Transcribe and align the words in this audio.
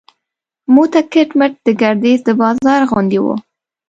موته 0.73 1.01
کټ 1.13 1.29
مټ 1.39 1.53
د 1.65 1.67
ګردیز 1.81 2.19
د 2.27 2.29
بازار 2.41 2.81
غوندې 2.91 3.19
و. 3.23 3.27